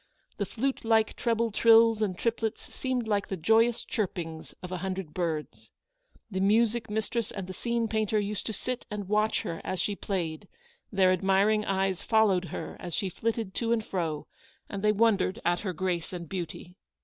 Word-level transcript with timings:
The 0.37 0.47
flute 0.47 0.83
like 0.83 1.15
treble 1.15 1.51
trills 1.51 2.01
and 2.01 2.17
triplets 2.17 2.73
seemed 2.73 3.07
like 3.07 3.27
the 3.27 3.37
joyous 3.37 3.85
chirpings 3.85 4.55
of 4.63 4.71
a 4.71 4.77
hundred 4.79 5.13
birds. 5.13 5.69
The 6.31 6.39
music 6.39 6.89
mistress 6.89 7.29
and 7.29 7.45
the 7.45 7.53
scene 7.53 7.87
painter 7.87 8.17
used 8.17 8.47
to 8.47 8.51
sit 8.53 8.83
and 8.89 9.07
watch 9.07 9.43
her 9.43 9.61
as 9.63 9.79
she 9.79 9.95
played; 9.95 10.47
their 10.91 11.11
admiring 11.11 11.65
eyes 11.65 12.01
followed 12.01 12.45
her 12.45 12.77
as 12.79 12.95
she 12.95 13.09
flitted 13.09 13.53
to 13.53 13.71
and 13.71 13.85
fro, 13.85 14.25
and 14.67 14.83
they 14.83 14.91
wondered 14.91 15.39
at 15.45 15.59
her 15.59 15.71
grace 15.71 16.13
and 16.13 16.27
beauty. 16.27 16.77